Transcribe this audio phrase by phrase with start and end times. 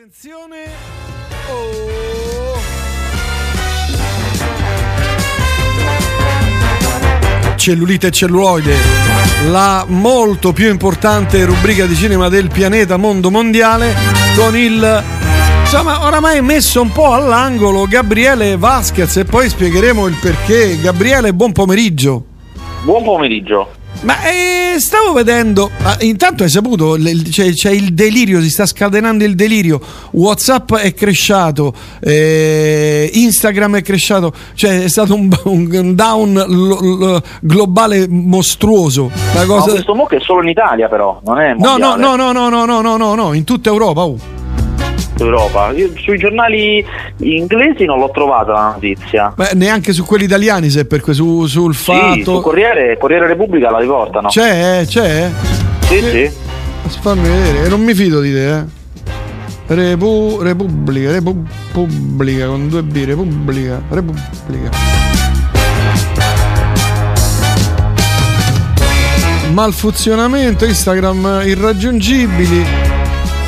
[0.00, 0.66] Attenzione.
[1.50, 2.56] Oh.
[7.56, 8.76] Cellulite e celluloide,
[9.48, 13.92] la molto più importante rubrica di cinema del pianeta mondo mondiale
[14.36, 15.02] con il
[15.62, 20.78] insomma oramai messo un po' all'angolo Gabriele Vasquez e poi spiegheremo il perché.
[20.80, 22.24] Gabriele, buon pomeriggio.
[22.84, 23.77] Buon pomeriggio.
[24.00, 28.64] Ma eh, stavo vedendo, ah, intanto hai saputo, le- c'è, c'è il delirio, si sta
[28.64, 29.80] scatenando il delirio,
[30.12, 37.22] Whatsapp è cresciato, eh, Instagram è cresciato, cioè è stato un, un down lo- lo-
[37.40, 39.10] globale mostruoso.
[39.34, 39.70] La Ma cosa...
[39.72, 42.00] questo mo che è solo in Italia però, non è No, no, mondiale.
[42.00, 44.04] no, no, no, no, no, no, no, no, in tutta Europa.
[44.04, 44.16] oh.
[45.18, 45.70] Europa.
[45.72, 46.84] Io sui giornali
[47.18, 49.32] inglesi non l'ho trovata la notizia.
[49.36, 52.34] Beh, neanche su quelli italiani, se per su- sul Sì, fatto...
[52.36, 54.28] su Corriere, Corriere Repubblica la riportano.
[54.28, 55.30] C'è, c'è?
[55.80, 56.30] Sì, sì.
[57.00, 58.64] Fammi vedere, e non mi fido di te, eh.
[59.66, 64.70] Repu- Repubblica, Repubblica con due B, Repubblica, Repubblica.
[69.52, 72.64] Malfunzionamento, Instagram irraggiungibili.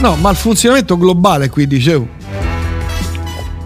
[0.00, 2.06] No, malfunzionamento globale qui dicevo.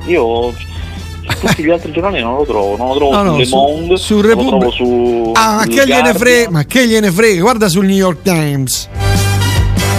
[0.06, 3.36] Io su tutti gli altri giornali non lo trovo, non lo trovo No, su no,
[3.38, 6.50] Le su- Monde, su lo Repubblica- trovo su Ah, ma il che gliene frega?
[6.50, 7.40] Ma che gliene frega?
[7.40, 8.88] Guarda sul New York Times.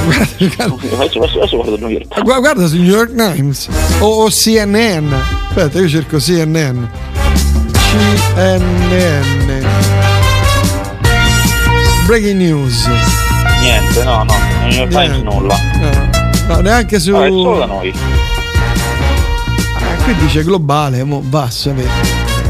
[0.05, 2.23] Guarda, Adesso, adesso, adesso guardo il New York Times.
[2.29, 3.67] Gu- Guarda sul New York Times
[3.99, 5.11] o, o CNN.
[5.47, 6.83] Aspetta, io cerco CNN.
[8.35, 9.65] CNN.
[12.05, 12.87] Breaking news.
[13.61, 14.33] Niente, no, no,
[14.67, 15.55] New York Times nulla.
[15.79, 15.89] No,
[16.47, 17.11] no, neanche su.
[17.11, 17.93] No, è solo da noi.
[19.77, 21.89] Ah, qui dice globale, mo a sapere.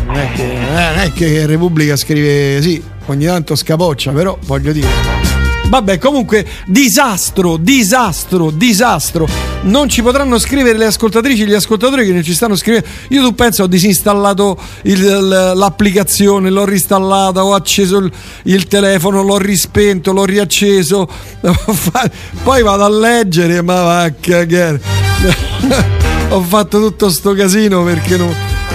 [0.05, 4.71] Non è, che, eh, non è che Repubblica scrive sì, ogni tanto scapoccia, però voglio
[4.71, 5.34] dire.
[5.67, 9.27] Vabbè, comunque, disastro, disastro, disastro.
[9.63, 12.87] Non ci potranno scrivere le ascoltatrici e gli ascoltatori che non ci stanno scrivendo.
[13.09, 18.11] Io tu penso ho disinstallato il- l'applicazione, l'ho reinstallata, ho acceso il,
[18.43, 21.09] il telefono, l'ho rispento, l'ho riacceso.
[22.43, 24.79] Poi vado a leggere, ma va cagare.
[26.29, 28.33] ho fatto tutto sto casino perché non.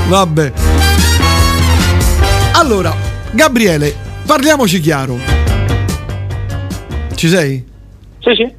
[0.09, 0.53] Vabbè.
[2.53, 2.95] Allora,
[3.31, 3.95] Gabriele,
[4.27, 5.40] parliamoci chiaro.
[7.21, 7.63] Ci sei?
[8.21, 8.51] Sì, sì.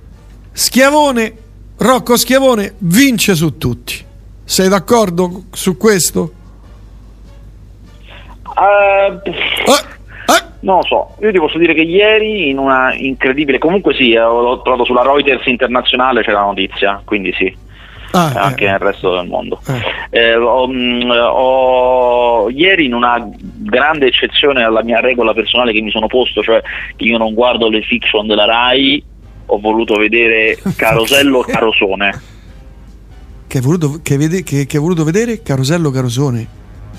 [0.52, 1.34] Schiavone,
[1.78, 3.96] Rocco Schiavone vince su tutti.
[4.44, 6.32] Sei d'accordo su questo?
[8.56, 13.58] Eh, Eh, eh, Non lo so, io ti posso dire che ieri in una incredibile,
[13.58, 17.52] comunque sì, eh, l'ho trovato sulla Reuters internazionale c'è la notizia, quindi sì,
[18.12, 19.60] ah, anche eh, nel resto del mondo.
[19.68, 20.20] eh.
[20.20, 25.92] Eh, ho, mm, ho- ieri in una grande eccezione alla mia regola personale che mi
[25.92, 26.62] sono posto, cioè
[26.96, 29.04] che io non guardo le fiction della RAI,
[29.48, 32.22] ho voluto vedere Carosello Carosone.
[33.48, 35.42] Che, hai voluto, che, vede- che- che voluto vedere?
[35.42, 36.48] Carosello Carosone.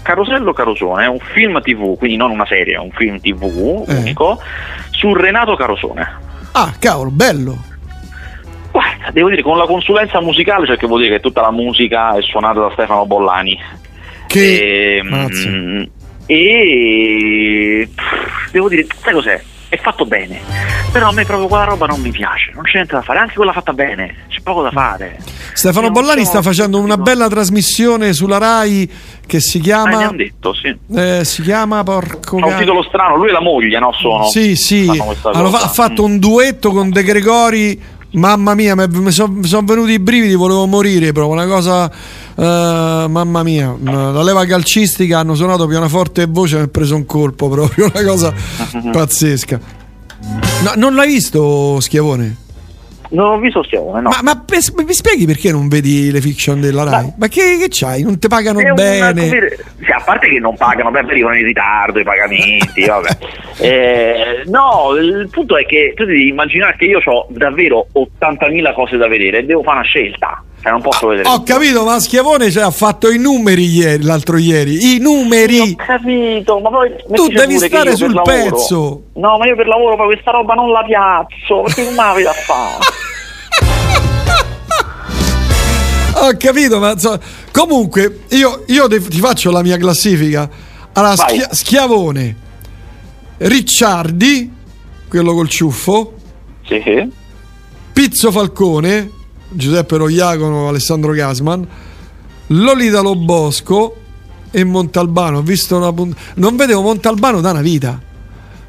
[0.02, 3.94] Carosello Carosone è un film tv, quindi non una serie, è un film tv Eh.
[3.94, 4.38] unico,
[4.90, 6.06] su Renato Carosone.
[6.52, 7.56] Ah, cavolo, bello.
[8.72, 12.16] Guarda, devo dire con la consulenza musicale, cioè che vuol dire che tutta la musica
[12.16, 13.58] è suonata da Stefano Bollani.
[14.26, 14.96] Che.
[14.96, 15.88] Ehm,
[16.26, 19.42] e pff, devo dire, sai cos'è?
[19.68, 20.38] È fatto bene,
[20.92, 23.34] però a me proprio quella roba non mi piace, non c'è niente da fare, anche
[23.34, 25.16] quella fatta bene, c'è poco da fare.
[25.54, 28.90] Stefano Io Bollani sta facendo una bella trasmissione sulla Rai
[29.26, 29.96] che si Ah, chiama.
[29.96, 30.76] hanno detto, sì.
[30.94, 33.92] eh, si chiama porco Ha un titolo strano, lui e la moglie, no?
[33.94, 34.24] Sono.
[34.24, 35.30] Sì, sì, cosa.
[35.30, 37.80] ha fatto un duetto con De Gregori.
[38.12, 41.32] Mamma mia, mi sono venuti i brividi, volevo morire proprio.
[41.32, 46.56] Una cosa, eh, mamma mia, la leva calcistica hanno suonato pianoforte e voce.
[46.56, 48.32] Mi ha preso un colpo proprio, una cosa
[48.92, 49.60] pazzesca.
[50.62, 52.36] No, non l'hai visto, Schiavone?
[53.12, 54.08] Non ho visto Schiavone, no.
[54.08, 54.44] Ma, ma
[54.84, 57.04] mi spieghi perché non vedi le fiction della Rai?
[57.04, 58.02] Ma- Ma che, che c'hai?
[58.02, 59.12] Non ti pagano una- bene?
[59.28, 63.08] dire, sì, a parte che non pagano, beh, arrivano in ritardo i pagamenti, vabbè.
[63.58, 68.96] Eh, no, il punto è che tu devi immaginare che io ho davvero 80.000 cose
[68.96, 70.42] da vedere e devo fare una scelta.
[70.62, 71.28] Cioè, non posso vedere.
[71.28, 74.94] Ho capito, ma Schiavone cioè, ha fatto i numeri ieri, l'altro ieri.
[74.94, 75.58] I numeri!
[75.58, 78.22] Ho capito, ma poi Tu devi stare sul lavoro-
[78.56, 79.02] pezzo.
[79.14, 82.28] No, ma io per lavoro poi questa roba non la piazzo, perché come la vedo
[82.28, 82.78] a fare?
[86.24, 87.18] Ho capito, ma insomma,
[87.50, 90.48] comunque io, io ti faccio la mia classifica.
[90.92, 91.28] Allora, Vai.
[91.38, 92.36] Schia- Schiavone,
[93.38, 94.52] Ricciardi,
[95.08, 96.12] quello col ciuffo,
[96.66, 97.10] sì.
[97.92, 99.10] Pizzo Falcone,
[99.52, 101.66] Giuseppe Roiacono, Alessandro Gasman,
[102.48, 103.96] Lolita Lobosco
[104.50, 105.38] e Montalbano.
[105.38, 108.00] Ho visto una punt- Non vedevo Montalbano da una vita.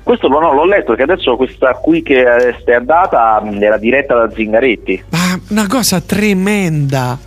[0.03, 5.03] Questo no, l'ho letto perché adesso questa qui che è andata era diretta da Zingaretti.
[5.09, 7.17] Ma una cosa tremenda.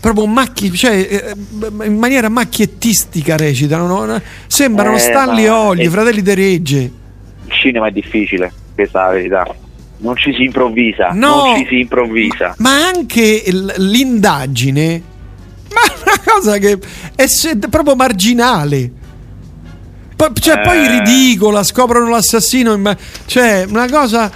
[0.00, 4.04] Proprio macchi, cioè, eh, in maniera macchiettistica recitano.
[4.04, 4.20] No?
[4.46, 5.88] Sembrano eh, Stanley Olli, è...
[5.88, 6.92] fratelli de Regge.
[7.44, 9.46] Il cinema è difficile, questa è la verità.
[9.98, 11.08] Non ci si improvvisa.
[11.12, 12.54] No, non ci si improvvisa.
[12.58, 13.42] Ma, anche
[13.76, 15.02] l'indagine.
[15.72, 16.78] Ma è una cosa che
[17.14, 17.26] è
[17.68, 18.92] proprio marginale.
[20.40, 20.60] Cioè, eh.
[20.60, 22.80] poi ridicola, scoprono l'assassino.
[23.26, 24.30] Cioè, una cosa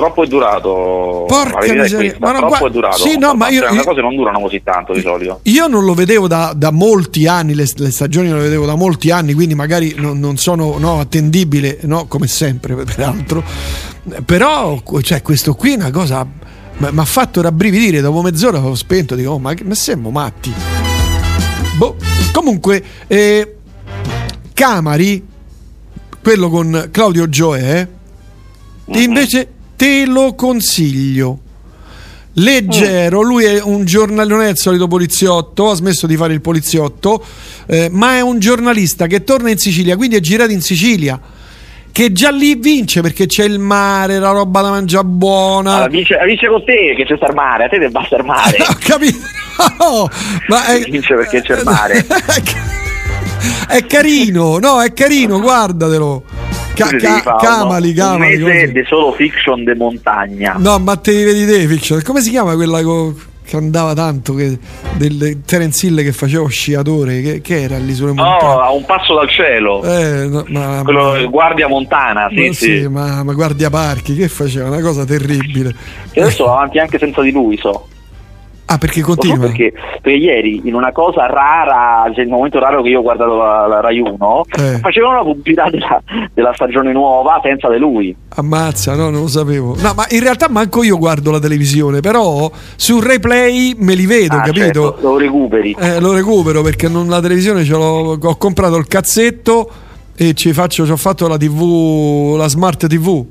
[0.00, 1.24] troppo è durato.
[1.26, 2.98] Porca miseria, ma no, troppo è durato.
[2.98, 5.40] Sì, no, ma io, le cose non durano così tanto di solito.
[5.44, 8.74] Io non lo vedevo da, da molti anni, le, le, stagioni non le vedevo da
[8.74, 13.44] molti anni, quindi magari non, non sono no, attendibile, no, come sempre, peraltro.
[14.24, 16.26] Però, cioè, questo qui è una cosa.
[16.76, 20.50] Mi ha fatto rabbrividire dopo mezz'ora ho spento dico oh, ma, ma siamo matti
[21.76, 21.94] boh.
[22.32, 23.56] comunque eh,
[24.54, 25.26] Camari,
[26.22, 27.88] quello con Claudio Gioè, eh,
[28.90, 29.02] mm-hmm.
[29.02, 29.48] invece
[29.80, 31.38] te lo consiglio.
[32.34, 33.24] Leggero, mm.
[33.24, 37.24] lui è un giornalista, non è il solito poliziotto, ha smesso di fare il poliziotto,
[37.66, 41.18] eh, ma è un giornalista che torna in Sicilia, quindi è girato in Sicilia
[41.92, 45.76] che già lì vince perché c'è il mare, la roba da mangiare buona.
[45.76, 48.24] Allora, vince, vince, con te che c'è sta il mare, a te deve basta il
[48.24, 48.58] mare.
[48.68, 49.16] Ho capito.
[49.78, 50.10] No,
[50.48, 52.04] ma è, vince perché c'è il mare.
[53.66, 56.49] è carino, no, è carino, guardatelo.
[56.74, 58.36] Ca- ca- camali, camali.
[58.42, 60.54] Un mese di solo fiction de montagna.
[60.58, 62.00] No, ma te li vedi te fiction.
[62.02, 63.14] Come si chiama quella co-
[63.44, 64.34] che andava tanto?
[64.34, 64.58] Che,
[64.96, 67.20] del Terence Hill che faceva sciatore?
[67.20, 68.54] Che, che era lì sulle montagne?
[68.54, 69.82] No, a un passo dal cielo.
[69.82, 72.80] Eh, no, ma, Quello, ma, guardia montana, sì, ma, sì.
[72.80, 74.68] sì ma, ma, guardia parchi, che faceva?
[74.68, 75.74] Una cosa terribile.
[76.12, 77.88] E adesso va avanti anche senza di lui, so.
[78.72, 79.46] Ah, perché continua?
[79.46, 83.36] Perché, perché, ieri, in una cosa rara, cioè il momento raro che io ho guardato
[83.36, 84.78] la, la Rai 1, eh.
[84.78, 86.00] facevano la pubblicità della,
[86.32, 88.14] della, stagione nuova senza di lui.
[88.28, 89.74] Ammazza, no, non lo sapevo.
[89.76, 94.36] No, ma in realtà manco io guardo la televisione, però sul replay me li vedo,
[94.36, 94.92] ah, capito?
[94.92, 95.76] Certo, lo recuperi.
[95.76, 99.68] Eh, lo recupero perché non la televisione ce l'ho, ho comprato il cazzetto
[100.14, 103.26] e ci faccio, ci ho fatto la TV, la smart TV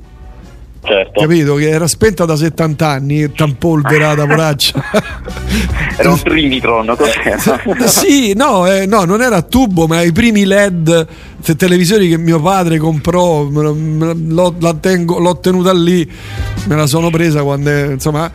[0.82, 1.20] certo.
[1.20, 1.54] capito?
[1.54, 4.82] Che era spenta da 70 anni, tampolverata, poraccia.
[5.96, 7.38] era un Trinitron, cos'era?
[7.88, 11.06] Sì, no, eh, no, non era a tubo, ma i primi LED
[11.56, 16.08] televisori che mio padre comprò, l'ho, tengo, l'ho tenuta lì,
[16.66, 18.30] me la sono presa quando, insomma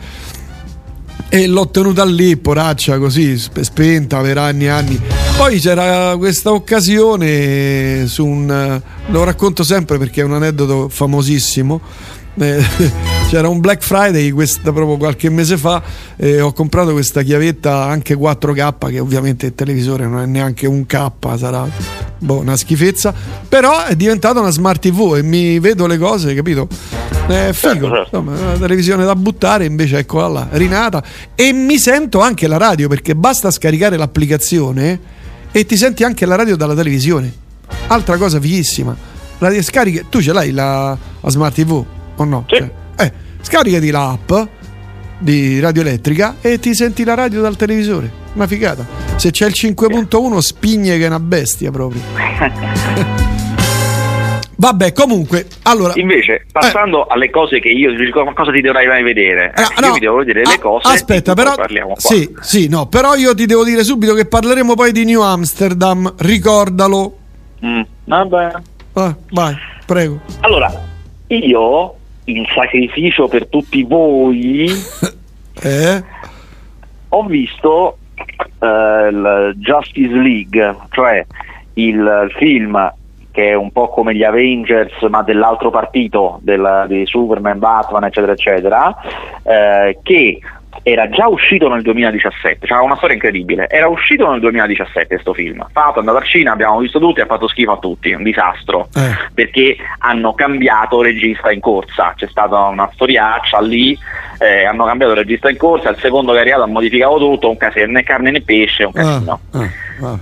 [1.28, 5.00] e l'ho tenuta lì, poraccia, così spenta per anni e anni.
[5.36, 8.80] Poi c'era questa occasione su un.
[9.08, 11.80] lo racconto sempre perché è un aneddoto famosissimo
[12.38, 12.64] eh,
[13.28, 15.82] c'era un Black Friday questa, proprio qualche mese fa
[16.16, 20.86] e ho comprato questa chiavetta anche 4K che ovviamente il televisore non è neanche un
[20.86, 21.68] K sarà
[22.18, 23.12] boh, una schifezza
[23.48, 26.68] però è diventata una smart tv e mi vedo le cose capito?
[27.26, 28.18] È figo certo, certo.
[28.18, 31.02] Insomma, una televisione da buttare invece eccola là rinata.
[31.34, 35.00] E mi sento anche la radio perché basta scaricare l'applicazione
[35.50, 37.32] e ti senti anche la radio dalla televisione.
[37.88, 38.96] Altra cosa fighissima.
[39.38, 41.84] La scariche tu ce l'hai la, la smart tv
[42.16, 42.44] o no?
[42.48, 42.56] Sì.
[42.56, 44.32] Cioè, eh, scaricati l'app
[45.18, 48.24] di radio elettrica e ti senti la radio dal televisore.
[48.34, 48.86] Una figata.
[49.16, 52.02] Se c'è il 5.1 spigne che è una bestia proprio.
[54.58, 55.92] Vabbè, comunque, allora.
[55.96, 59.52] Invece, passando eh, alle cose che io dico, cosa ti dovrai mai vedere?
[59.54, 60.88] Eh, no, io mi devo vedere le ah, cose.
[60.88, 61.54] Aspetta, però.
[61.54, 61.96] Parliamo qua.
[61.98, 66.14] Sì, sì, no, però io ti devo dire subito che parleremo poi di New Amsterdam.
[66.16, 67.16] Ricordalo.
[67.64, 68.52] Mm, vabbè.
[68.94, 69.54] Ah, vai,
[69.84, 70.20] prego.
[70.40, 70.72] Allora,
[71.26, 71.94] io
[72.26, 74.66] in sacrificio per tutti voi,
[75.62, 76.04] eh?
[77.08, 77.98] ho visto
[78.60, 81.24] eh, il Justice League, cioè
[81.74, 82.94] il film
[83.30, 88.32] che è un po' come gli Avengers ma dell'altro partito del, di Superman, Batman eccetera
[88.32, 88.96] eccetera
[89.42, 90.40] eh, che
[90.82, 95.66] era già uscito nel 2017, cioè una storia incredibile, era uscito nel 2017 questo film,
[95.72, 98.88] fatto, è andato al cinema, abbiamo visto tutti, ha fatto schifo a tutti, un disastro,
[98.94, 99.30] eh.
[99.34, 103.98] perché hanno cambiato regista in corsa, c'è stata una storiaccia lì,
[104.38, 107.56] eh, hanno cambiato regista in corsa, il secondo che è arrivato ha modificato tutto, un
[107.56, 109.40] casino, né carne né pesce, un casino.
[109.52, 109.70] Ah,
[110.02, 110.18] ah,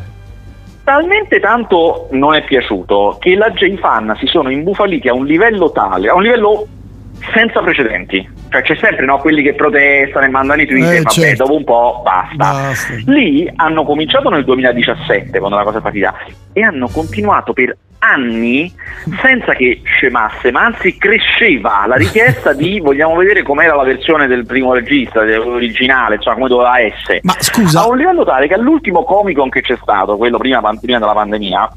[0.85, 6.09] talmente tanto non è piaciuto che la J-Fan si sono imbufaliti a un livello tale,
[6.09, 6.67] a un livello
[7.33, 8.29] senza precedenti.
[8.49, 11.43] Cioè c'è sempre no, quelli che protestano e mandano i tweet, eh, vabbè, certo.
[11.43, 12.35] dopo un po' basta.
[12.37, 12.95] basta.
[13.07, 16.15] Lì hanno cominciato nel 2017 quando la cosa è partita
[16.53, 18.73] e hanno continuato per anni
[19.23, 24.45] senza che scemasse, ma anzi cresceva la richiesta di vogliamo vedere com'era la versione del
[24.45, 27.21] primo regista, dell'originale, cioè come doveva essere.
[27.23, 27.81] Ma scusa.
[27.81, 31.13] A un livello tale che all'ultimo Comic Con che c'è stato, quello prima, prima della
[31.13, 31.71] pandemia,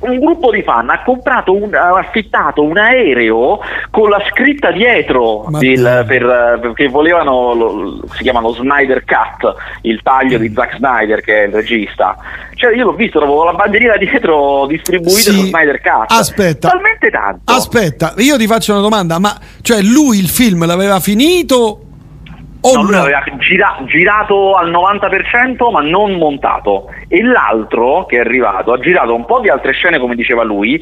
[0.00, 5.44] un gruppo di fan ha comprato un, ha affittato un aereo con la scritta dietro
[5.58, 11.42] del, per, perché volevano lo, si chiamano Snyder Cut il taglio di Zack Snyder che
[11.44, 12.16] è il regista
[12.54, 15.32] cioè io l'ho visto avevo la bandierina dietro distribuita Sì.
[15.32, 16.68] su Snyder Cut Aspetta.
[16.68, 21.80] talmente tanto Aspetta, io ti faccio una domanda, ma cioè lui il film l'aveva finito
[22.62, 22.98] o No, lui no?
[22.98, 29.14] l'aveva gira- girato al 90% ma non montato e l'altro che è arrivato ha girato
[29.14, 30.80] un po' di altre scene come diceva lui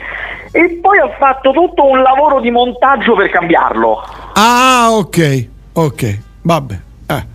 [0.52, 4.02] e poi ha fatto tutto un lavoro di montaggio per cambiarlo
[4.34, 6.74] Ah, ok, ok, vabbè.
[7.10, 7.26] Eh.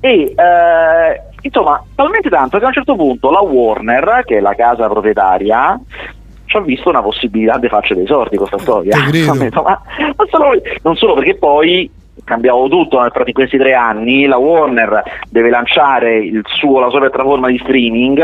[0.00, 4.54] e eh, insomma talmente tanto che a un certo punto la Warner che è la
[4.54, 5.78] casa proprietaria
[6.46, 10.50] ci ha visto una possibilità di farci dei soldi con questa storia non solo,
[10.82, 11.90] non solo perché poi
[12.30, 17.00] cambiavo tutto nel- in questi tre anni la Warner deve lanciare il suo, la sua
[17.00, 18.20] piattaforma di streaming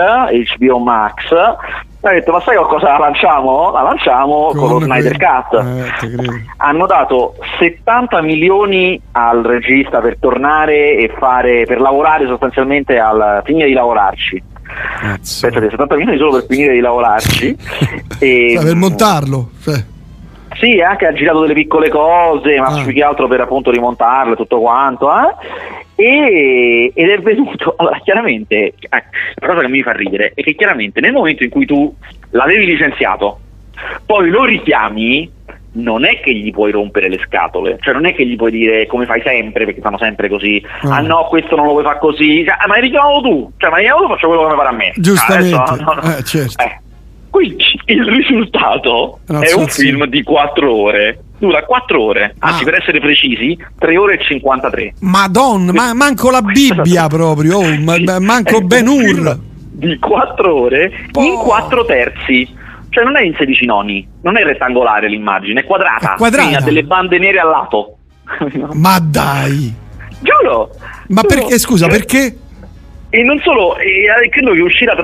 [0.59, 3.73] HBO Max ha detto ma sai qualcosa la lanciamo?
[3.73, 10.97] la lanciamo con, lo Snyder Cut Eh, hanno dato 70 milioni al regista per tornare
[10.99, 14.41] e fare per lavorare sostanzialmente al finire di lavorarci
[15.01, 15.47] Cazzo.
[15.47, 17.57] Pensate, 70 milioni solo per finire di lavorarci
[18.21, 19.51] e, Cioè, per montarlo.
[19.63, 19.75] cioè.
[20.59, 22.83] Sì, anche ha girato delle piccole cose, ma Ah.
[22.85, 25.11] più che altro per appunto rimontarle tutto quanto.
[25.11, 25.35] eh.
[25.99, 28.75] E, ed è venuto, allora chiaramente, eh,
[29.37, 31.95] la cosa che mi fa ridere è che chiaramente nel momento in cui tu
[32.31, 33.39] l'avevi licenziato,
[34.05, 35.33] poi lo richiami,
[35.79, 38.87] non è che gli puoi rompere le scatole, cioè non è che gli puoi dire
[38.87, 40.97] come fai sempre, perché fanno sempre così, Ah.
[40.97, 43.71] ah no, questo non lo vuoi fare così, cioè, ah, ma hai richiamato tu, cioè
[43.71, 44.93] ma io faccio quello che mi pare a me.
[44.97, 46.17] Giustamente, Ah, adesso, no, no, no.
[46.17, 46.63] eh, certo.
[46.63, 46.79] Eh,
[47.37, 51.21] Qui il risultato No, è un film di 4 ore.
[51.39, 52.65] Dura 4 ore, anzi Ah.
[52.65, 54.95] per essere precisi 3 ore e 53.
[55.01, 59.39] Madonna, ma manco la Bibbia proprio, oh, ma- ma- manco Ben Hur.
[59.71, 61.43] Di 4 ore in Oh.
[61.43, 62.49] 4 terzi.
[62.89, 66.15] Cioè non è in 16 noni, non è rettangolare l'immagine, è quadrata.
[66.15, 66.47] È quadrata.
[66.49, 67.97] Quindi ha delle bande nere al lato.
[68.73, 69.75] Ma dai.
[70.21, 70.71] Giuro!
[71.09, 71.35] Ma Giuro.
[71.35, 72.35] perché, scusa, perché?
[73.17, 74.95] E non solo, e, eh, credo che uscirà,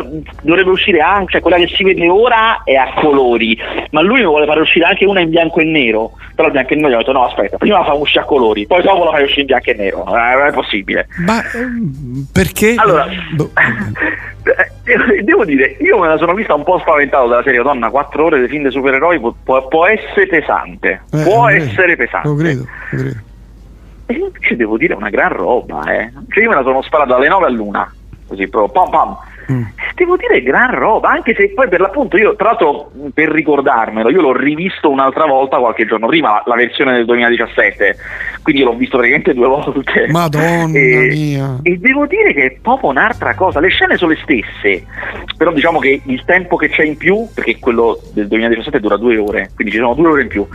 [0.43, 3.59] dovrebbe uscire anche, cioè quella che si vede ora è a colori,
[3.91, 6.77] ma lui vuole fare uscire anche una in bianco e nero, però il bianco e
[6.77, 9.13] nero gli ho detto no aspetta, prima la fa uscire a colori, poi dopo la
[9.13, 11.07] fai uscire in bianco e nero, Eh, non è possibile.
[11.25, 11.41] Ma
[12.31, 12.75] perché?
[12.77, 13.51] Allora, Boh,
[14.45, 18.25] eh, devo dire, io me la sono vista un po' spaventato dalla serie, donna, 4
[18.27, 22.29] ore di film di supereroi può, può- essere pesante, eh, può essere pesante.
[22.29, 23.31] Lo credo, lo credo.
[24.05, 26.13] E devo dire una gran roba, eh.
[26.29, 27.91] Cioè io me la sono sparata dalle 9 all'una,
[28.33, 29.17] così proprio pam pam.
[29.51, 29.63] Mm.
[29.95, 34.21] Devo dire gran roba, anche se poi per l'appunto io, tra l'altro per ricordarmelo, io
[34.21, 37.97] l'ho rivisto un'altra volta qualche giorno prima, la, versione del 2017,
[38.43, 40.07] quindi l'ho visto praticamente due volte.
[40.09, 41.59] Madonna e, mia.
[41.63, 44.87] E devo dire che è proprio un'altra cosa, le scene sono le stesse,
[45.37, 49.19] però diciamo che il tempo che c'è in più, perché quello del 2017 dura due
[49.19, 50.47] ore, quindi ci sono due ore in più,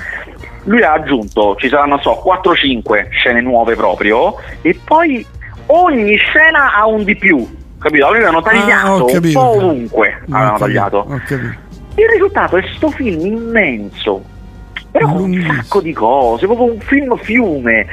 [0.64, 5.26] lui ha aggiunto, ci saranno, so, 4-5 scene nuove proprio, e poi
[5.68, 7.48] ogni scena ha un di più,
[7.88, 8.08] capito?
[8.08, 9.66] Avevano tagliato Ah, ho un capito, po' capito.
[9.66, 11.04] ovunque, Ho avevano capito, tagliato.
[11.26, 11.66] Capito.
[11.96, 14.24] Il risultato è sto film immenso,
[14.92, 17.86] però con un sacco di cose, proprio un film fiume,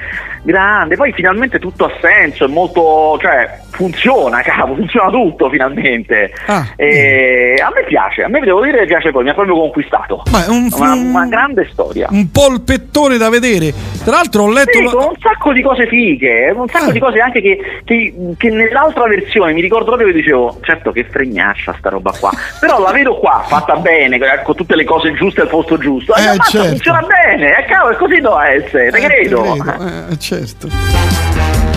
[0.44, 6.32] grande, poi finalmente tutto ha senso, è molto, cioè funziona, cavolo, funziona tutto finalmente.
[6.46, 9.56] Ah, E a me piace, a me devo dire che piace poi, mi ha proprio
[9.56, 10.22] conquistato.
[10.30, 12.06] Ma è un, Una, un- una grande storia.
[12.10, 13.72] un polpettone da vedere.
[14.04, 14.70] Tra l'altro ho letto...
[14.78, 16.92] Sì, la- un sacco di cose fighe, un sacco Eh.
[16.92, 21.04] di cose anche che, che- che nell'altra versione mi ricordo proprio che dicevo, certo che
[21.04, 25.40] fregnaccia sta roba qua, però la vedo qua, fatta bene, con tutte le cose giuste
[25.40, 26.68] al posto giusto, Eh, certo.
[26.68, 29.40] funziona bene, e cavolo, così doveva essere, te Eh, credo.
[29.42, 29.72] credo,
[30.10, 30.33] eh, certo.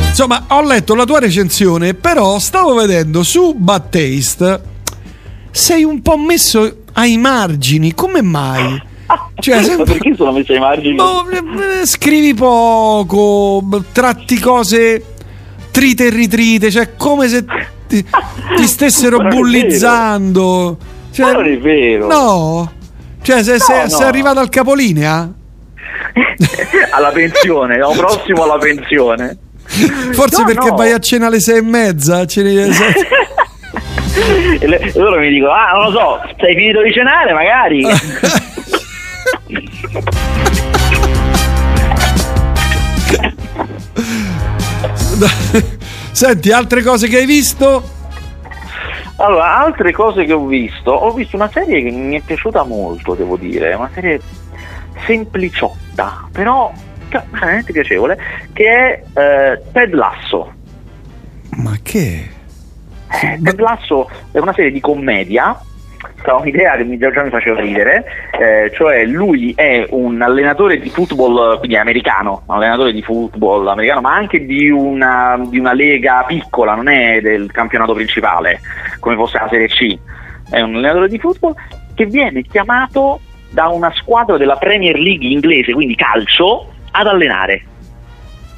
[0.09, 4.61] Insomma, ho letto la tua recensione, però stavo vedendo su Bad Taste
[5.51, 8.81] sei un po' messo ai margini, come mai?
[9.39, 10.95] Cioè, Ma sempre- perché sono messo ai margini?
[10.95, 15.03] Boh, eh, scrivi poco, tratti cose
[15.71, 17.45] trite e ritrite, cioè come se
[17.87, 18.03] ti,
[18.55, 20.77] ti stessero bullizzando.
[21.11, 22.07] Cioè, Ma non è vero.
[22.07, 22.71] No.
[23.21, 23.89] Cioè, se, se- no.
[23.89, 25.31] sei arrivato al capolinea?
[26.91, 29.37] alla pensione, l'anno prossimo alla pensione.
[29.67, 30.75] Forse No, perché no.
[30.75, 32.25] vai a cena alle sei e mezza?
[32.25, 32.67] Ce ne-
[34.59, 37.85] e, le- e loro mi dicono, ah, non lo so, sei finito di cenare magari?
[46.11, 47.95] Senti, altre cose che hai visto?
[49.17, 53.15] Allora, altre cose che ho visto, ho visto una serie che mi è piaciuta molto,
[53.15, 54.19] devo dire, una serie
[55.05, 56.71] sempliciotta, però
[57.31, 58.17] veramente piacevole,
[58.53, 60.53] che è eh, Ted Lasso.
[61.57, 62.29] Ma che?
[63.09, 65.59] Eh, Ted Lasso è una serie di commedia
[66.35, 68.05] un'idea che mi già mi faceva ridere,
[68.39, 74.01] eh, cioè lui è un allenatore di football, quindi americano, un allenatore di football americano,
[74.01, 78.59] ma anche di una, di una lega piccola, non è del campionato principale,
[78.99, 79.97] come fosse la Serie C,
[80.49, 81.55] è un allenatore di football
[81.93, 87.63] che viene chiamato da una squadra della Premier League inglese, quindi calcio, ad allenare.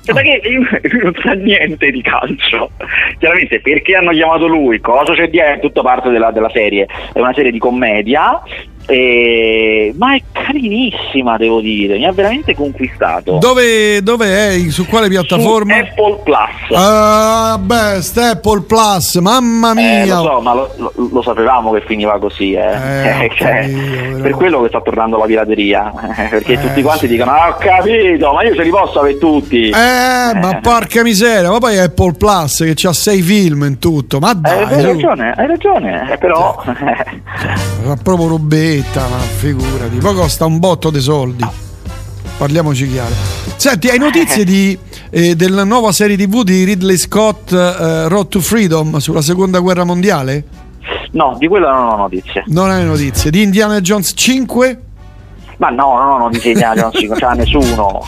[0.04, 0.66] Cioè, perché lui
[1.04, 2.72] non sa niente di calcio.
[3.18, 6.88] Chiaramente perché hanno chiamato lui, cosa c'è dietro, è tutta parte della, della serie.
[7.14, 8.42] È una serie di commedia
[8.90, 13.38] eh, ma è carinissima, devo dire, mi ha veramente conquistato.
[13.38, 14.70] Dove, dove è?
[14.70, 15.76] Su quale piattaforma?
[15.76, 16.76] Su Apple Plus.
[16.76, 20.02] Ah, best Apple Plus, mamma mia.
[20.02, 23.26] Eh, lo so, ma lo, lo, lo, sapevamo che finiva così, eh.
[23.26, 25.94] eh cioè, capito, per quello che sta tornando la pirateria,
[26.30, 27.14] perché eh, tutti quanti sì.
[27.14, 29.70] dicono, ah, ho capito, ma io ce li posso avere tutti.
[29.70, 34.34] Eh, ma porca miseria, ma poi Apple Plus che ha sei film in tutto, ma
[34.34, 34.64] dai.
[34.64, 36.60] hai ragione, hai ragione, però...
[36.66, 39.98] Cioè, proprio robetta fretta, ma figurati.
[39.98, 41.46] Poi costa un botto di soldi.
[42.38, 43.14] Parliamoci chiaro.
[43.58, 44.78] Senti, hai notizie di,
[45.10, 49.84] eh, della nuova serie TV di Ridley Scott, eh, Road to Freedom, sulla seconda guerra
[49.84, 50.46] mondiale?
[51.12, 52.44] No, di quella non ho notizie.
[52.48, 53.30] Non hai notizie.
[53.30, 54.82] Di Indiana Jones 5?
[55.60, 58.00] Ma no, no, non disegna non si c'ha nessuno.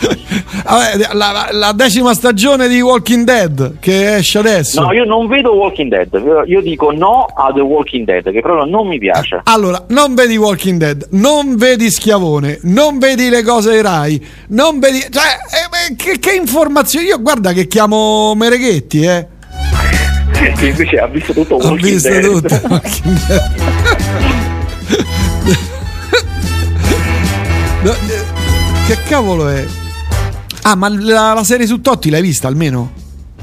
[0.64, 4.80] Vabbè, la, la, decima stagione di Walking Dead che esce adesso.
[4.80, 6.44] No, io non vedo Walking Dead.
[6.46, 9.42] Io dico no a The Walking Dead, che proprio non mi piace.
[9.44, 15.00] Allora, non vedi Walking Dead, non vedi Schiavone, non vedi le cose Rai, non vedi.
[15.00, 17.06] Cioè, eh, che, che informazioni?
[17.06, 19.26] Io guarda che chiamo Mereghetti, eh.
[20.60, 22.24] Invece ha visto tutto Walking Dead.
[22.24, 23.50] Ha visto tutto Walking Dead.
[27.82, 29.64] No, eh, che cavolo è?
[30.62, 32.92] Ah, ma la, la, serie su Totti l'hai vista almeno?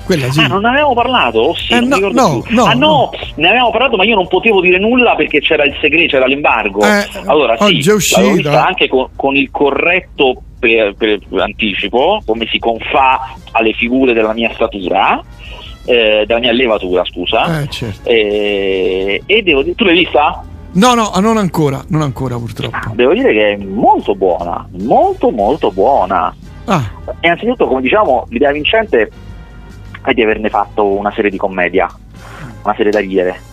[0.05, 0.39] Quella sì.
[0.39, 1.39] Ah, non ne avevamo parlato?
[1.39, 4.61] Oh, sì, eh, no, no, no, ah, no, ne avevamo parlato, ma io non potevo
[4.61, 6.79] dire nulla perché c'era il segreto, c'era l'embargo.
[6.81, 8.65] Eh, allora, sì, è uscita.
[8.65, 14.51] anche con, con il corretto per, per anticipo, come si confà alle figure della mia
[14.53, 15.21] statura.
[15.83, 17.61] Eh, della mia levatura, scusa.
[17.63, 18.07] Eh, certo.
[18.07, 20.43] eh, e devo dire, tu l'hai vista?
[20.71, 22.77] No, no, non ancora, non ancora purtroppo.
[22.93, 26.33] Devo dire che è molto buona, molto molto buona.
[26.65, 26.83] Ah.
[27.21, 29.09] Innanzitutto, come diciamo, l'idea vincente
[30.03, 31.89] è di averne fatto una serie di commedia,
[32.63, 33.47] una serie da ridere.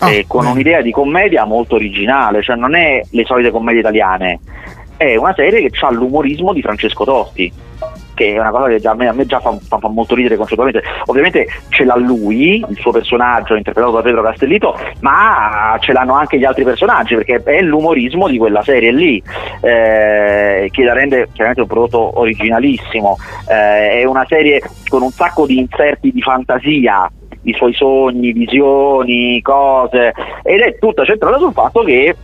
[0.00, 0.50] Ah, con beh.
[0.50, 4.40] un'idea di commedia molto originale, cioè non è le solite commedie italiane,
[4.96, 7.52] è una serie che ha l'umorismo di Francesco Totti
[8.20, 10.14] che è una cosa che già, a me, a me già fa, fa, fa, molto
[10.14, 10.82] ridere concettualmente.
[11.06, 16.38] Ovviamente ce l'ha lui, il suo personaggio interpretato da Pedro Castellito, ma ce l'hanno anche
[16.38, 19.22] gli altri personaggi perché è l'umorismo di quella serie lì
[19.62, 23.16] eh, che la rende chiaramente un prodotto originalissimo.
[23.48, 27.10] Eh, è una serie con un sacco di inserti di fantasia
[27.44, 32.14] i suoi sogni, visioni, cose ed è tutta centrata sul fatto che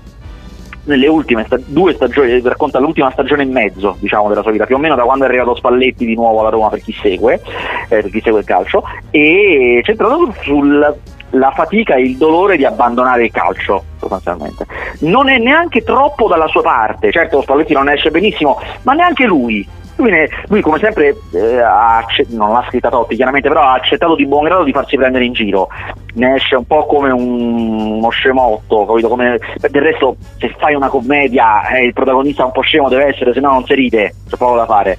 [0.87, 4.77] nelle ultime sta- due stagioni, racconta l'ultima stagione e mezzo diciamo, della sua vita, più
[4.77, 8.01] o meno da quando è arrivato Spalletti di nuovo alla Roma per chi segue, eh,
[8.03, 13.31] per chi segue il calcio, e centrato sulla fatica e il dolore di abbandonare il
[13.31, 14.66] calcio sostanzialmente.
[15.01, 19.66] Non è neanche troppo dalla sua parte, certo Spalletti non esce benissimo, ma neanche lui
[19.96, 24.14] lui, ne, lui, come sempre eh, ha, non l'ha scritta Totti chiaramente, però ha accettato
[24.14, 25.68] di buon grado di farsi prendere in giro.
[26.16, 29.09] Ne esce un po' come un, uno scemotto, capito?
[29.09, 33.35] Come, del resto se fai una commedia eh, il protagonista un po' scemo deve essere,
[33.35, 34.98] se no non si ride, c'è poco da fare.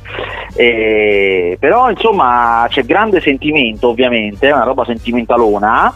[0.55, 5.91] Eh, però insomma c'è grande sentimento ovviamente, è una roba sentimentalona.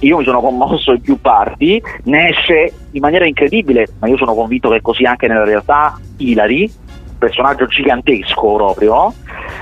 [0.00, 4.34] Io mi sono commosso in più parti, ne esce in maniera incredibile, ma io sono
[4.34, 6.88] convinto che così anche nella realtà, Ilari
[7.20, 9.14] personaggio gigantesco proprio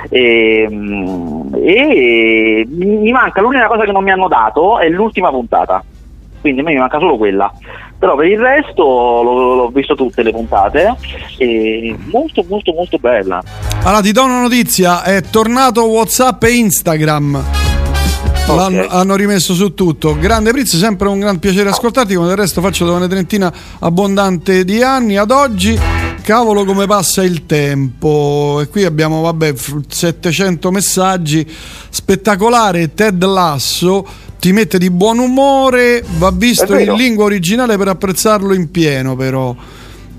[0.08, 0.68] e,
[1.52, 5.84] e, mi manca l'unica cosa che non mi hanno dato è l'ultima puntata
[6.40, 7.52] quindi a me mi manca solo quella
[7.98, 10.94] però per il resto l'ho, l'ho visto tutte le puntate
[11.36, 13.42] e molto molto molto bella
[13.82, 17.44] allora ti do una notizia è tornato whatsapp e instagram
[18.48, 18.86] Okay.
[18.88, 20.16] hanno rimesso su tutto.
[20.18, 22.14] Grande Prizz, sempre un gran piacere ascoltarti.
[22.14, 25.78] Come del resto faccio da una trentina abbondante di anni ad oggi
[26.28, 28.58] cavolo come passa il tempo.
[28.60, 29.54] E qui abbiamo vabbè
[29.88, 31.50] 700 messaggi.
[31.88, 34.06] Spettacolare Ted Lasso
[34.38, 39.56] ti mette di buon umore va visto in lingua originale per apprezzarlo in pieno però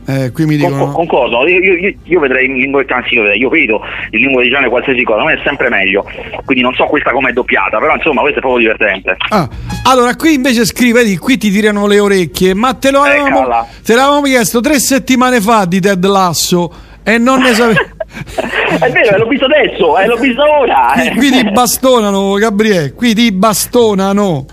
[0.09, 0.85] eh, qui mi dicono...
[0.85, 4.67] Con, concordo, io, io, io, vedrei in lingua anzi io, io vedo in lingua originale
[4.67, 6.03] qualsiasi cosa, a me è sempre meglio.
[6.45, 9.17] Quindi non so questa com'è doppiata, però insomma questo è proprio divertente.
[9.29, 9.47] Ah,
[9.83, 13.93] allora qui invece scrive di qui ti tirano le orecchie, ma te lo avevamo, te
[13.93, 17.77] l'avevamo chiesto tre settimane fa di Ted Lasso e non ne sapevi.
[18.81, 20.93] è vero, l'ho visto adesso, eh, l'ho visto ora.
[20.95, 24.45] Qui, qui ti bastonano, Gabriele, qui ti bastonano.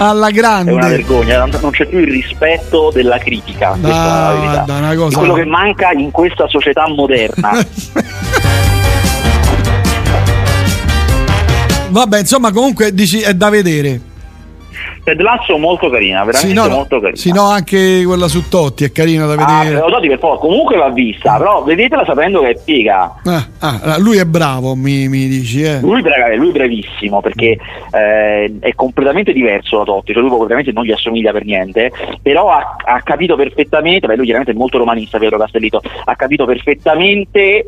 [0.00, 0.70] Alla grande.
[0.70, 3.74] È una vergogna, non c'è più il rispetto della critica.
[3.74, 5.18] No, questa è una cosa...
[5.18, 7.50] quello che manca in questa società moderna.
[11.90, 14.00] Vabbè, insomma, comunque dici è da vedere.
[15.02, 17.16] Ted Lasso molto carina, veramente sì, no, molto carina.
[17.16, 19.78] Sì, no, anche quella su Totti è carina da vedere.
[19.78, 23.20] Ah, Totti per poi comunque va vista, però vedetela sapendo che è piega.
[23.24, 25.80] Ah, ah, lui è bravo, mi, mi dici, eh.
[25.80, 27.58] Lui, lui è bravissimo perché
[27.92, 31.90] eh, è completamente diverso da Totti, cioè lui praticamente non gli assomiglia per niente,
[32.22, 36.44] però ha, ha capito perfettamente, beh, lui chiaramente è molto romanista Pietro Castellito, ha capito
[36.44, 37.66] perfettamente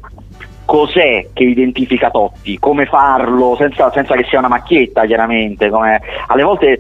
[0.65, 6.43] cos'è che identifica Totti, come farlo senza, senza che sia una macchietta chiaramente, come, alle
[6.43, 6.79] volte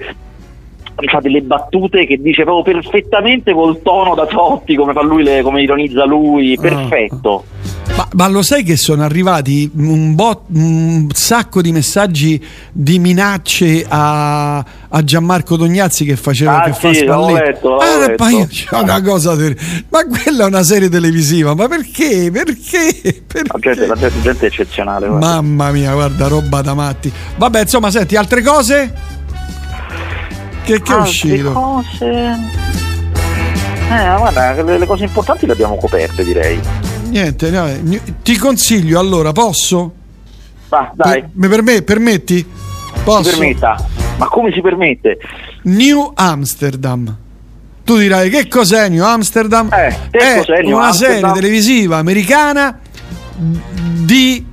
[0.95, 5.43] fa delle battute che dice proprio perfettamente col tono da Totti, come fa lui, le,
[5.43, 6.61] come ironizza lui, ah.
[6.61, 7.45] perfetto.
[7.97, 13.85] Ma, ma, lo sai che sono arrivati un, bot, un sacco di messaggi di minacce
[13.87, 18.29] a, a Gianmarco Dognazzi che faceva ah, che sì, fa letto, ah, letto.
[18.29, 18.49] Io,
[18.81, 19.57] una cosa ter-
[19.91, 23.49] ma quella è una serie televisiva ma perché perché, perché?
[23.53, 25.27] La, gente, la gente è eccezionale guarda.
[25.27, 29.21] mamma mia guarda roba da matti vabbè insomma senti altre cose
[30.65, 31.53] che, che è uscito?
[31.53, 32.61] Cose...
[33.91, 36.59] Eh, guarda, le, le, cose importanti le abbiamo coperte, direi.
[37.09, 37.69] Niente, no,
[38.23, 39.93] ti consiglio allora, posso?
[40.69, 41.23] Va, dai.
[41.23, 42.47] Per, per me, permetti?
[43.05, 43.31] Posso?
[43.31, 43.87] Si permetta.
[44.17, 45.19] Ma come si permette?
[45.65, 47.17] New Amsterdam.
[47.85, 49.69] Tu dirai che cos'è New Amsterdam?
[49.73, 51.19] Eh, è cos'è New una Amsterdam?
[51.21, 52.79] serie televisiva americana
[53.37, 54.47] di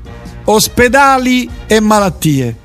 [0.45, 2.55] ospedali e malattie.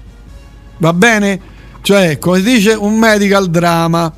[0.79, 1.53] Va bene?
[1.85, 4.11] Cioè come si dice un medical drama,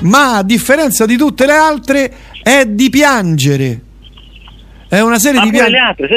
[0.00, 3.80] ma a differenza di tutte le altre è di piangere.
[4.88, 5.70] È una serie ma di piangere.
[5.70, 6.08] le altre,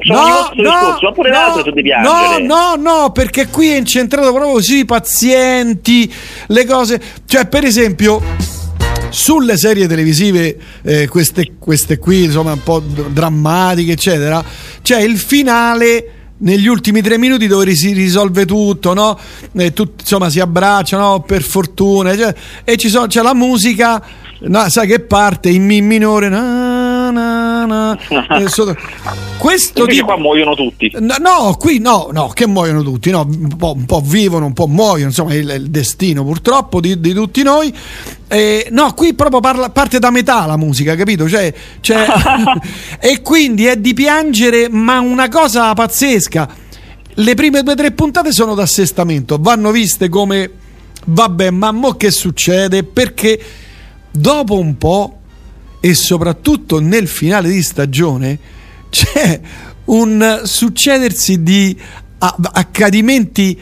[0.00, 2.42] sono no, no, discorso, pure no, le altre sono di piangere.
[2.42, 6.10] No, no, no, perché qui è incentrato proprio sui pazienti,
[6.46, 8.22] le cose, cioè per esempio
[9.10, 14.42] sulle serie televisive, eh, queste, queste qui, insomma, un po' drammatiche, eccetera,
[14.80, 19.18] c'è il finale negli ultimi tre minuti dove si risolve tutto, no?
[19.72, 24.02] Tut, insomma, si abbracciano per fortuna, cioè, e ci sono, c'è la musica,
[24.40, 26.28] no, sai che parte in mi minore.
[27.10, 28.26] Na, na, na,
[29.38, 30.06] questo Invece tipo...
[30.06, 30.90] qua muoiono tutti.
[30.98, 34.66] No, qui no, no, che muoiono tutti, no, un po', un po vivono, un po'
[34.66, 37.72] muoiono, insomma, è il, il destino purtroppo di, di tutti noi.
[38.28, 41.28] Eh, no, qui proprio parla, parte da metà la musica, capito?
[41.28, 42.06] Cioè, cioè
[43.00, 46.64] e quindi è di piangere, ma una cosa pazzesca.
[47.18, 50.50] Le prime due o tre puntate sono d'assestamento, vanno viste come
[51.06, 52.82] vabbè, ma mo che succede?
[52.84, 53.40] Perché
[54.10, 55.20] dopo un po'
[55.86, 58.36] e soprattutto nel finale di stagione
[58.90, 59.40] c'è
[59.84, 61.78] un succedersi di
[62.18, 63.56] accadimenti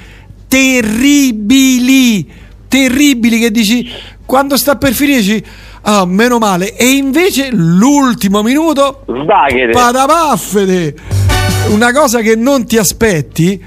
[0.48, 2.26] terribili,
[2.66, 3.90] terribili che dici
[4.24, 5.44] quando sta per finire dici
[5.82, 6.74] ah, meno male.
[6.74, 9.04] E invece l'ultimo minuto
[9.70, 10.94] padapaffede
[11.68, 13.62] una cosa che non ti aspetti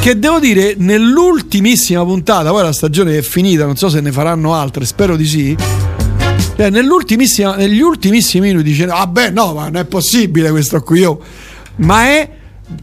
[0.00, 4.54] che devo dire nell'ultimissima puntata poi la stagione è finita non so se ne faranno
[4.54, 5.56] altre spero di sì
[6.56, 11.20] cioè, nell'ultimissima, negli ultimissimi minuti dice vabbè no ma non è possibile questo qui io
[11.76, 12.30] ma è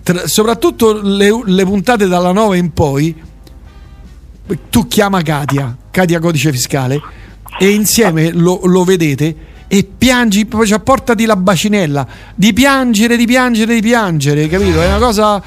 [0.03, 3.15] tra, soprattutto le, le puntate dalla 9 in poi
[4.69, 7.01] tu chiama Katia Katia codice fiscale
[7.59, 13.75] e insieme lo, lo vedete e piangi, cioè portati la bacinella di piangere, di piangere,
[13.75, 14.81] di piangere, capito?
[14.81, 15.41] È una cosa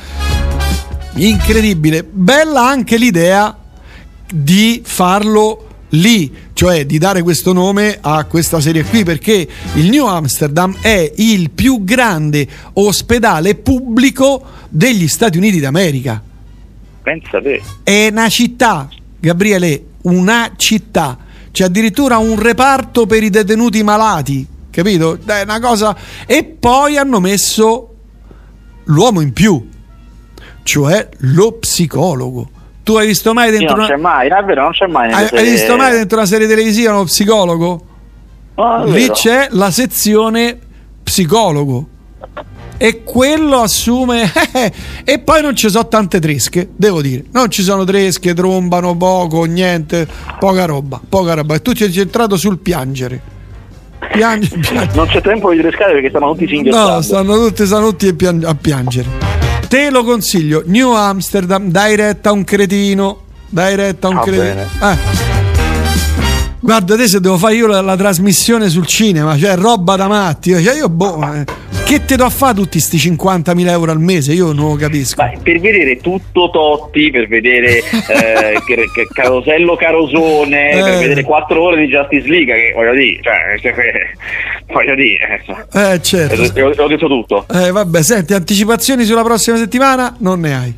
[1.14, 2.04] incredibile.
[2.04, 3.58] Bella anche l'idea
[4.32, 10.07] di farlo lì, cioè di dare questo nome a questa serie qui, perché il New
[10.07, 16.22] Amsterdam è il più grande ospedale pubblico degli Stati Uniti d'America.
[17.02, 17.61] Pensa te.
[17.83, 21.18] È una città, Gabriele, una città.
[21.50, 25.18] C'è addirittura un reparto per i detenuti malati, capito?
[25.24, 25.96] È una cosa.
[26.26, 27.94] E poi hanno messo
[28.85, 29.68] l'uomo in più,
[30.62, 32.51] cioè lo psicologo.
[32.82, 33.88] Tu hai visto mai dentro non una...
[33.88, 35.12] c'è mai, è vero, non c'è mai.
[35.12, 35.44] Hai, serie...
[35.44, 37.86] hai, visto mai dentro una serie televisiva uno psicologo?
[38.54, 40.58] Oh, Lì c'è la sezione
[41.02, 41.86] psicologo
[42.82, 44.30] e quello assume
[45.04, 49.44] e poi non ci sono tante tresche devo dire non ci sono tresche trombano poco
[49.44, 50.06] niente
[50.38, 53.30] poca roba poca roba e tu ci hai centrato sul piangere
[54.12, 54.96] Piange, piange.
[54.96, 58.54] non c'è tempo di trescare perché stanno tutti singhiozzando no stanno tutti, stanno tutti a
[58.54, 59.08] piangere
[59.72, 60.62] te lo consiglio.
[60.66, 63.22] New Amsterdam dai retta a un cretino.
[63.48, 64.61] Dai retta a un ah, cretino.
[64.61, 65.31] eh.
[66.64, 70.51] Guarda, adesso devo fare io la, la trasmissione sul cinema, cioè roba da matti.
[70.62, 71.44] Cioè io, boh, eh,
[71.85, 74.33] che te do a fare tutti questi 50.000 euro al mese?
[74.33, 75.20] Io non lo capisco.
[75.20, 78.61] Beh, per vedere tutto Totti, per vedere eh,
[79.12, 80.83] Carosello Carosone, eh.
[80.83, 83.20] per vedere 4 ore di Justice League, che voglio dire,
[83.61, 83.75] cioè,
[84.72, 86.61] voglio dire, eh, certo.
[86.61, 87.44] ho, ho detto tutto.
[87.53, 90.75] Eh, vabbè, senti, anticipazioni sulla prossima settimana non ne hai.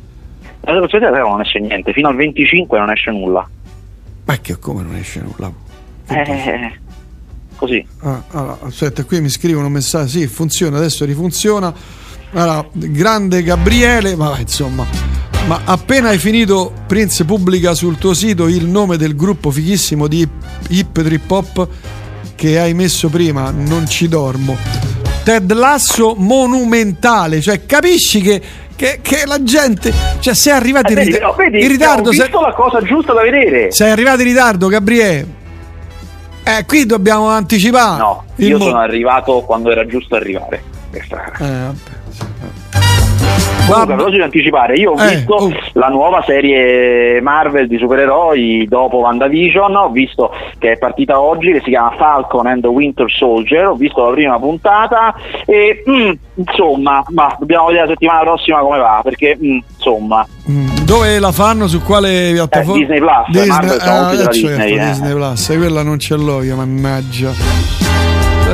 [0.61, 3.47] La prossima settimana non esce niente, fino al 25 non esce nulla.
[4.25, 5.63] Ma che come non esce nulla?
[6.07, 6.79] Eh,
[7.55, 7.85] così.
[8.01, 10.21] Ah, allora, aspetta, qui mi scrivono messaggi.
[10.21, 11.73] Sì, funziona, adesso rifunziona.
[12.33, 14.85] Allora, grande Gabriele, ma insomma,
[15.47, 20.27] ma appena hai finito, Prince pubblica sul tuo sito il nome del gruppo fighissimo di
[20.69, 21.67] hip trip hop
[22.35, 23.51] che hai messo prima.
[23.51, 24.57] Non ci dormo.
[25.23, 28.41] Ted Lasso monumentale, cioè capisci che
[28.75, 32.25] che, che, la gente cioè sei arrivato in, vedi, no, vedi, in ritardo ho visto
[32.25, 35.34] sei, la cosa giusta da vedere sei arrivato in ritardo Gabriele
[36.45, 37.97] eh, qui dobbiamo anticipare.
[37.97, 40.63] No, io mo- sono arrivato quando era giusto arrivare.
[41.39, 41.94] Eh.
[43.65, 45.51] Comunque, proposito di anticipare, io ho eh, visto oh.
[45.73, 51.61] la nuova serie Marvel di supereroi dopo WandaVision, ho visto che è partita oggi, che
[51.63, 57.03] si chiama Falcon and the Winter Soldier, ho visto la prima puntata e mm, insomma,
[57.07, 60.27] bah, dobbiamo vedere la settimana prossima come va, perché mm, insomma...
[60.49, 61.67] Mm, dove la fanno?
[61.67, 62.75] Su quale piattaforma?
[62.75, 64.85] Eh, Disney Plus, Disney, Marvel ah, eh, certo, Disney, eh.
[64.85, 67.84] Disney Plus, quella non ce l'ho io, mannaggia.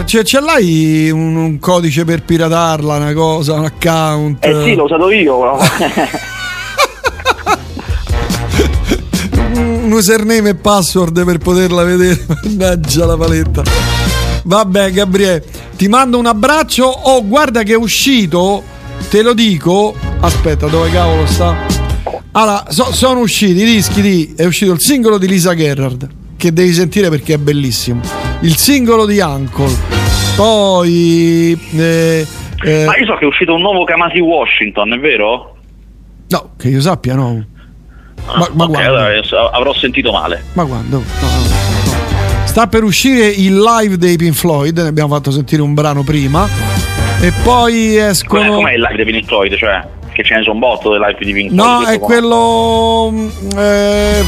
[0.05, 4.43] Cioè, ce l'hai un, un, codice per piratarla, una cosa, un account?
[4.43, 5.57] Eh sì, l'ho usato io.
[9.55, 12.25] un username e password per poterla vedere.
[12.43, 13.63] Mannaggia la paletta.
[14.43, 16.85] Vabbè, Gabriele, ti mando un abbraccio.
[16.85, 18.63] Oh, guarda che è uscito,
[19.09, 19.93] te lo dico.
[20.19, 21.55] Aspetta, dove cavolo sta?
[22.31, 24.33] Allora, so, sono usciti i dischi di.
[24.35, 29.05] È uscito il singolo di Lisa Gerrard, che devi sentire perché è bellissimo il singolo
[29.05, 29.73] di Uncle.
[30.35, 31.59] Poi.
[31.75, 32.27] Eh,
[32.63, 35.57] eh, ma io so che è uscito un nuovo Kamasi Washington, è vero?
[36.29, 37.45] No, che io sappia, no.
[38.25, 39.09] Ah, ma, ma okay, allora
[39.51, 40.43] avrò sentito male.
[40.53, 40.97] Ma quando?
[40.97, 42.45] No, no, no.
[42.45, 46.47] Sta per uscire il live dei Pink Floyd, ne abbiamo fatto sentire un brano prima.
[47.19, 48.43] E poi escono.
[48.43, 49.55] Com'è, com'è il live dei Pink Floyd?
[49.55, 51.81] Cioè, che ce ne sono botto del live di Pink Floyd?
[51.81, 53.13] No, è quello.
[53.57, 54.23] Eh,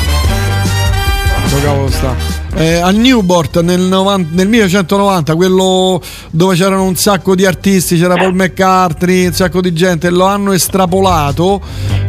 [1.49, 2.32] dove cavolo sta?
[2.55, 8.15] Eh, a Newport nel, 90, nel, 1990, quello dove c'erano un sacco di artisti, c'era
[8.15, 11.61] Paul McCartney, un sacco di gente, lo hanno estrapolato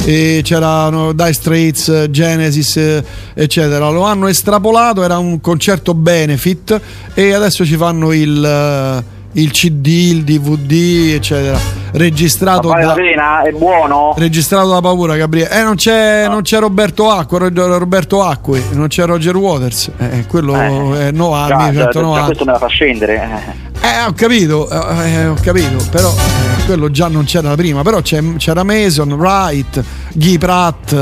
[0.04, 3.02] e c'erano Dire Straits, Genesis,
[3.32, 3.88] eccetera.
[3.88, 6.80] Lo hanno estrapolato, era un concerto benefit
[7.14, 11.58] e adesso ci fanno il il CD, il DVD, eccetera.
[11.92, 13.42] Registrato vale da, la pena?
[13.42, 14.14] È buono?
[14.16, 15.50] Registrato da paura, Gabriele.
[15.50, 16.32] Eh, non c'è, no.
[16.32, 19.90] non c'è Roberto Acqua, Roberto Acqui, non c'è Roger Waters.
[19.98, 20.54] Eh, eh quello
[20.96, 21.08] eh.
[21.08, 22.24] è 9 anni, 190.
[22.24, 23.72] Questo me la fa scendere.
[23.84, 28.00] Eh, ho capito, eh, eh ho capito, però eh, quello già non c'era prima, però
[28.00, 30.92] c'era Mason, Wright, Guy Pratt,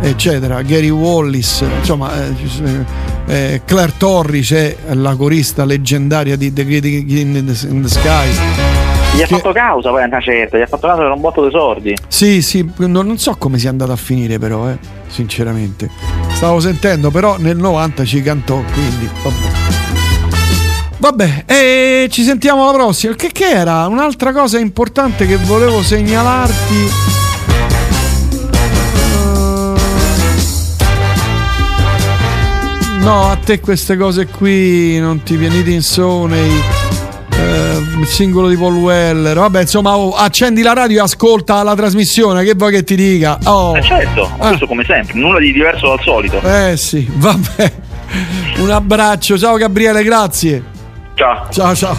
[0.00, 2.10] eccetera, Gary Wallis, insomma
[3.26, 8.30] eh, Claire Torris è la corista leggendaria di The Great in the, Sky.
[9.14, 11.44] Gli ha fatto causa poi a una certa, gli ha fatto causa per un botto
[11.44, 11.94] di sordi.
[12.08, 15.90] Sì, sì, non, so come sia andata a finire però, eh, sinceramente.
[16.32, 19.83] Stavo sentendo, però nel 90 ci cantò, quindi vabbè.
[21.04, 23.14] Vabbè, e ci sentiamo alla prossima.
[23.14, 23.86] Che, che era?
[23.88, 26.88] Un'altra cosa importante che volevo segnalarti
[33.00, 36.62] No, a te queste cose qui non ti vieni in Sony.
[37.36, 39.36] Eh, il singolo di Paul Weller.
[39.36, 42.44] Vabbè, insomma, oh, accendi la radio e ascolta la trasmissione.
[42.44, 43.38] Che vuoi che ti dica?
[43.44, 43.76] Oh.
[43.76, 44.48] Eh certo, ah.
[44.48, 46.40] questo come sempre, nulla di diverso dal solito.
[46.40, 47.72] Eh sì, vabbè.
[48.60, 50.72] Un abbraccio, ciao Gabriele, grazie.
[51.16, 51.94] 加加上